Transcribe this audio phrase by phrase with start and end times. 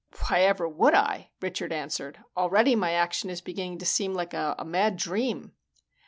[0.29, 2.23] "Why ever would I?" Richard answered.
[2.35, 5.53] "Already my action is beginning to seem like a mad dream."